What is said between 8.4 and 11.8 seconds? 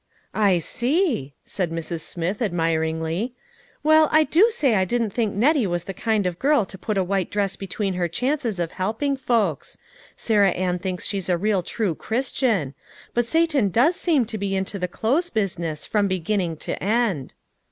of helping folks. Sarah Ann thinks she's a real